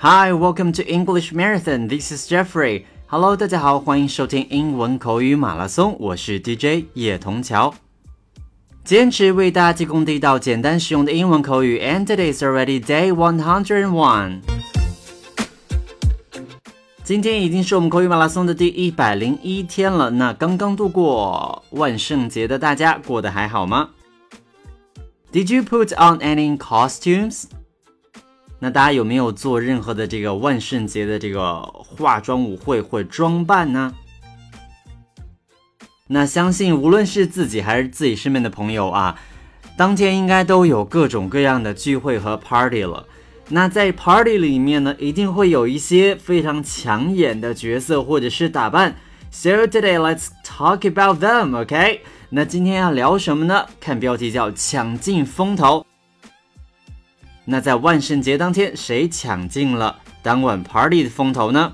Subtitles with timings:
[0.00, 1.88] Hi, welcome to English Marathon.
[1.88, 2.84] This is Jeffrey.
[3.06, 5.96] Hello，大家好，欢迎收听英文口语马拉松。
[5.98, 7.74] 我是 DJ 叶童桥，
[8.84, 11.78] 坚持为大家提供地道、简单实用的英文口语。
[11.80, 14.40] And today is already day one hundred and one.
[17.02, 20.10] 今天已经是我们口语马拉松的第一百零一天了。
[20.10, 23.90] 那刚刚度过万圣节的大家过得还好吗？
[25.32, 27.44] Did you put on any costumes?
[28.63, 33.91] 那大家有没有做任何的这个万圣节的这个化妆舞会或装扮呢？
[36.05, 39.19] 那相信无论是自己还是自己身边的朋友啊，
[39.75, 43.07] 当天应该都有各种各样的聚会和 party 了。
[43.49, 48.95] 那在 party 里面呢，一定会有一些非常抢眼的角色或者是打扮。
[49.31, 52.01] So today let's talk about them, OK？
[52.29, 53.65] 那今天要聊什么呢？
[53.79, 55.83] 看标题叫抢尽风头。
[57.45, 61.73] 那在万圣节当天，谁抢尽了当晚 party 的风头呢？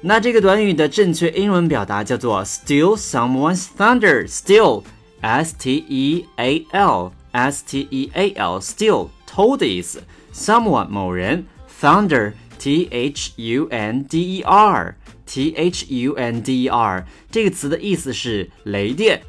[0.00, 4.28] 那这个短语的正确英文表达叫做 steal someone's thunder。
[4.28, 10.02] steal，s t e a l，s t e a l，steal 偷的意思。
[10.32, 11.46] someone 某人
[11.80, 19.22] ，thunder，t h u n d e r，t h u n d e r 这个词的意思是雷电。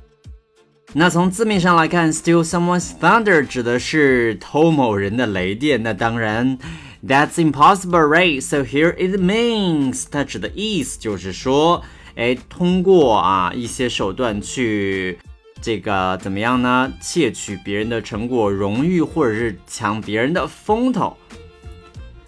[0.98, 5.84] 那从字面上来看，steal someone's thunder 指的是偷某人的雷电。
[5.84, 6.58] 那当然
[7.06, 8.40] ，that's impossible, right?
[8.40, 11.84] So here it means，它指的意思就是说，
[12.16, 15.20] 哎，通过啊一些手段去
[15.62, 16.94] 这个怎么样呢？
[17.02, 21.18] 窃取别人的成果、荣誉，或者是抢别人的风头。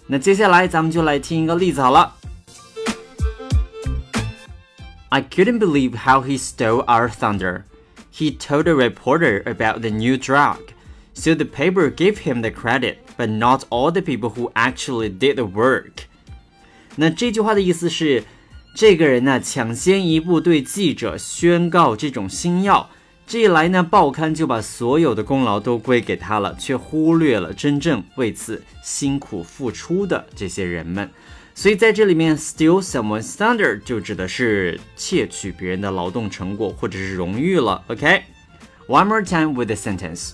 [0.06, 2.12] 那接下来咱们就来听一个例子好了。
[5.08, 7.62] I couldn't believe how he stole our thunder.
[8.18, 10.72] He told a reporter about the new drug,
[11.14, 15.36] so the paper gave him the credit, but not all the people who actually did
[15.36, 16.06] the work.
[16.96, 18.24] 那这句话的意思是，
[18.74, 22.90] 这个人呢抢先一步对记者宣告这种新药，
[23.24, 31.08] 这一来呢，报刊就把所有的功劳都归给他了，却忽略了真正为此辛苦付出的这些人们。
[31.57, 37.83] 所以在这里面，steal someone's thunder 就指的是窃取别人的劳动成果或者是荣誉了。
[37.87, 39.05] OK，one、okay?
[39.05, 40.31] more time with the sentence.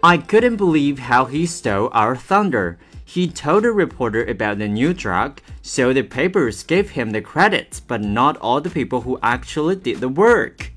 [0.00, 2.76] I couldn't believe how he stole our thunder.
[3.04, 7.80] He told a reporter about the new drug, so the papers gave him the credit,
[7.86, 10.70] but not all the people who actually did the work.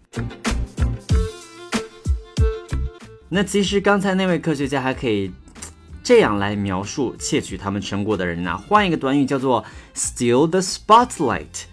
[3.30, 5.32] 那其实刚才那位科学家还可以
[6.09, 8.57] 这样来描述窃取他们成果的人呢？
[8.57, 9.63] 换一个短语叫做
[9.95, 11.65] steal the spotlight。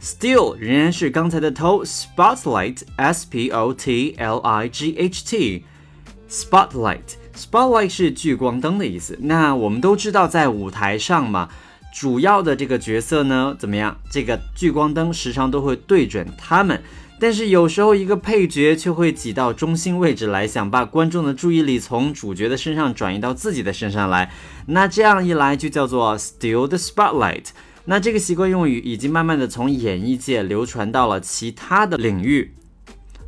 [0.00, 9.18] steal 仍然是刚才的偷，spotlight，s p o t l i g h t，spotlight，spotlight 是聚光灯的意思。
[9.20, 11.48] 那我们都知道，在舞台上嘛，
[11.92, 13.96] 主要的这个角色呢，怎么样？
[14.08, 16.80] 这个聚光灯时常都会对准他们。
[17.22, 24.32] 但是有时候一个配角却会挤到中心位置来，想把观众的注意力从主角的身上转移到自己的身上来。
[24.66, 27.50] 那这样一来就叫做 steal the spotlight。
[27.84, 32.52] 那这个习惯用语已经慢慢的从演艺界流传到了其他的领域，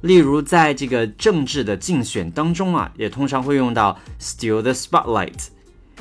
[0.00, 5.50] 例如在这个政治的竞选当中啊，也通常会用到 steal the spotlight。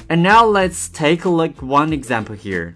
[0.08, 2.74] And now let's take a look one example here.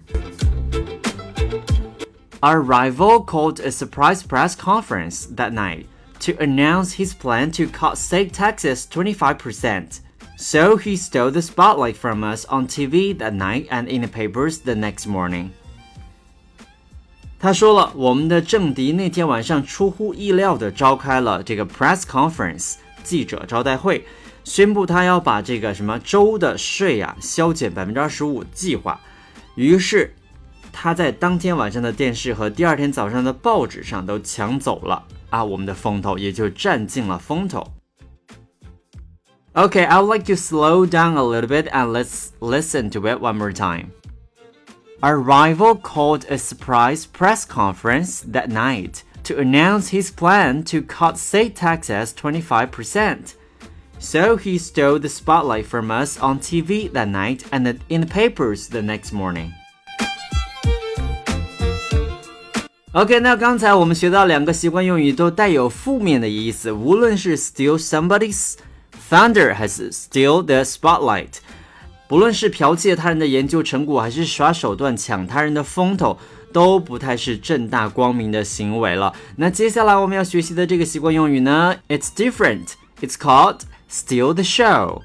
[2.41, 5.85] Our rival called a surprise press conference that night
[6.19, 9.99] to announce his plan to cut state taxes 25%.
[10.37, 14.59] So he stole the spotlight from us on TV that night and in the papers
[14.59, 15.51] the next morning.
[17.39, 24.05] 他说了，我们的政敌那天晚上出乎意料地召开了这个 press conference 记者招待会，
[24.43, 28.99] 宣布他要把这个什么州的税啊削减百分之二十五计划。
[29.55, 30.15] 于是
[30.77, 37.73] 他在当天晚上的电视和第二天早上的报纸上都抢走了啊，我们的风头也就占尽了风头。
[39.53, 43.37] Okay, I would like to slow down a little bit and let's listen to it one
[43.37, 43.91] more time.
[45.01, 51.17] Our rival called a surprise press conference that night to announce his plan to cut
[51.17, 53.35] state taxes 25%.
[53.99, 58.67] So he stole the spotlight from us on TV that night and in the papers
[58.69, 59.53] the next morning.
[62.92, 68.54] OK，那刚才我们学到两个习惯用语都带有负面的意思，无论是 steal somebody's
[69.10, 71.34] thunder 还是 steal the spotlight，
[72.08, 76.18] 不论是剽窃他人的研究成果，还是耍手段抢他人的风头，
[76.50, 79.14] 都不太是正大光明的行为了。
[79.36, 85.02] 那接下来我们要学习的这个习惯用语呢，it's different，it's called steal the show。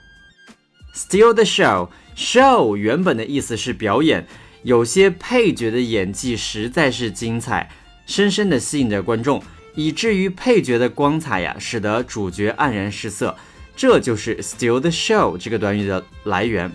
[0.96, 1.90] Steal the show。
[2.16, 4.26] show 原本的意思是表演，
[4.63, 7.71] 有些配角的演技实在是精彩，
[8.07, 9.43] 深深的吸引着观众，
[9.75, 13.37] 以至于配角的光彩呀，使得主角黯然失色。
[13.77, 16.71] 这就是 steal the show 这个短语的来源。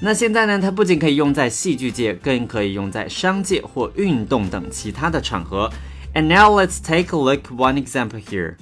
[0.00, 5.70] 那现在呢，它不仅可以用在戏剧界，更可以用在商界或运动等其他的场合。
[6.14, 8.56] And now let's take a look one example here.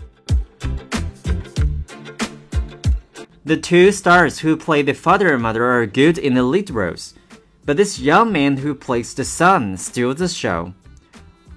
[3.44, 7.10] The two stars who play the father and mother are good in the lead roles,
[7.66, 10.72] but this young man who plays the son steals the show.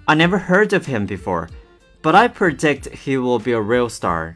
[0.05, 1.47] I never heard of him before,
[2.01, 4.35] but I predict he will be a real star.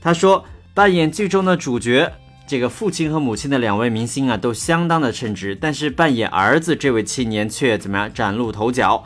[0.00, 0.44] 他说，
[0.74, 2.12] 扮演剧中的主角，
[2.46, 9.04] 这个父亲和母亲的两位明星啊，都相当的称职，但是扮演儿子这位青年却怎么样崭露头角？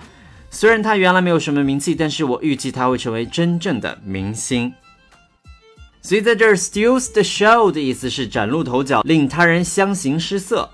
[0.50, 4.72] 虽然他原来没有什么名气，但是我预计他会成为真正的明星。
[6.00, 10.70] 所以在这儿，steals the show 的意思是崭露头角，令他人相形失色。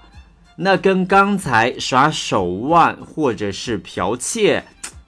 [0.61, 4.61] 那跟刚才耍手腕或者是剽窃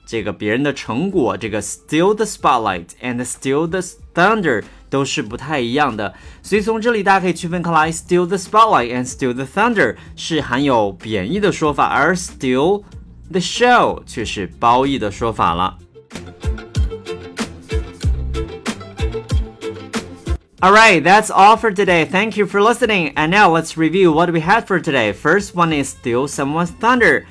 [0.05, 3.81] 这个别人的成果，这个 steal the spotlight and steal the
[4.13, 6.13] thunder 都是不太一样的。
[6.41, 12.83] 所以从这里大家可以区分开来，steal the spotlight and steal the thunder 是含有贬义的说法，而 steal
[13.29, 15.77] The show 却是褒义的说法了。
[20.62, 22.04] Alright, that's all for today.
[22.04, 23.12] Thank you for listening.
[23.16, 25.12] And now let's review what we had for today.
[25.12, 27.26] First one is steal someone's thunder.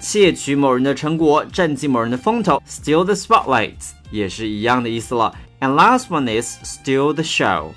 [0.00, 3.74] 窃取某人的成果，占尽某人的风头，steal the spotlight
[4.10, 5.34] 也是一样的意思了。
[5.60, 7.72] And last one is steal the show.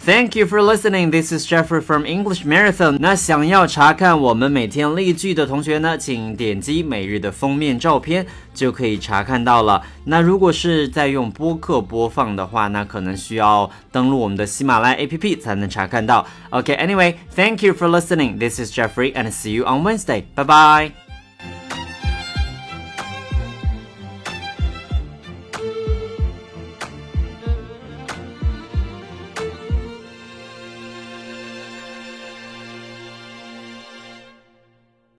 [0.00, 1.10] Thank you for listening.
[1.10, 2.96] This is Jeffrey from English Marathon.
[2.98, 8.24] 那想要查看我们每天例句的同学呢，请点击每日的封面照片
[8.54, 9.82] 就可以查看到了。
[10.04, 16.26] 那如果是在用播客播放的话，那可能需要登录我们的喜马拉雅 APP 才能查看到。
[16.50, 18.38] OK, anyway, thank you for listening.
[18.38, 20.24] This is Jeffrey and see you on Wednesday.
[20.34, 21.07] Bye bye.